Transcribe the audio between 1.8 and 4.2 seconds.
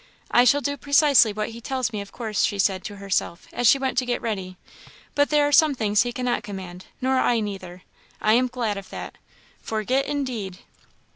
me, of course," she said to herself, as she went to get